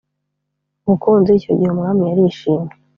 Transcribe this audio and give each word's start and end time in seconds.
Bukunzi 0.87 1.29
Icyo 1.39 1.51
gihe 1.57 1.71
umwami 1.73 2.01
yarishimye 2.09 2.73